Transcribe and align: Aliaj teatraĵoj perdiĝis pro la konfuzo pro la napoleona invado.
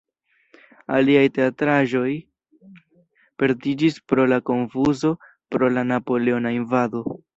Aliaj 0.99 1.25
teatraĵoj 1.35 2.13
perdiĝis 3.43 3.99
pro 4.13 4.25
la 4.33 4.41
konfuzo 4.51 5.13
pro 5.57 5.71
la 5.79 5.85
napoleona 5.91 6.57
invado. 6.61 7.05